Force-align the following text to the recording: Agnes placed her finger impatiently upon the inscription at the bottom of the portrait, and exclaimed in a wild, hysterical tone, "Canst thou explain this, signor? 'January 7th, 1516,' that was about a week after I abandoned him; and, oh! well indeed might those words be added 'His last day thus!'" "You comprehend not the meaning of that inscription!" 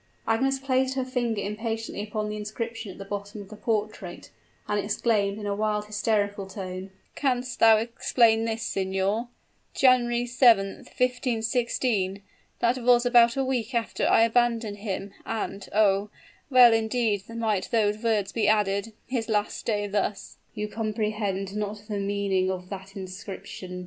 Agnes 0.27 0.57
placed 0.57 0.95
her 0.95 1.05
finger 1.05 1.43
impatiently 1.43 2.01
upon 2.01 2.27
the 2.27 2.35
inscription 2.35 2.91
at 2.91 2.97
the 2.97 3.05
bottom 3.05 3.39
of 3.39 3.49
the 3.49 3.55
portrait, 3.55 4.31
and 4.67 4.79
exclaimed 4.83 5.37
in 5.37 5.45
a 5.45 5.53
wild, 5.55 5.85
hysterical 5.85 6.47
tone, 6.47 6.89
"Canst 7.13 7.59
thou 7.59 7.77
explain 7.77 8.45
this, 8.45 8.63
signor? 8.63 9.27
'January 9.75 10.25
7th, 10.25 10.87
1516,' 10.89 12.21
that 12.61 12.79
was 12.79 13.05
about 13.05 13.37
a 13.37 13.45
week 13.45 13.75
after 13.75 14.07
I 14.07 14.23
abandoned 14.23 14.77
him; 14.77 15.13
and, 15.23 15.69
oh! 15.71 16.09
well 16.49 16.73
indeed 16.73 17.29
might 17.29 17.69
those 17.69 18.01
words 18.01 18.31
be 18.31 18.47
added 18.47 18.93
'His 19.05 19.29
last 19.29 19.67
day 19.67 19.85
thus!'" 19.85 20.37
"You 20.55 20.67
comprehend 20.67 21.55
not 21.55 21.83
the 21.87 21.99
meaning 21.99 22.49
of 22.49 22.69
that 22.71 22.95
inscription!" 22.95 23.79